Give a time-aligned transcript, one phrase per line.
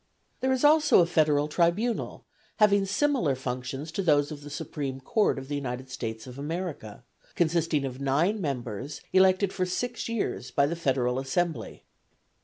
[0.39, 2.25] There is also a federal tribunal,
[2.57, 7.03] having similar functions to those of the supreme court of the United States of America,
[7.35, 11.83] consisting of nine members elected for six years by the federal assembly.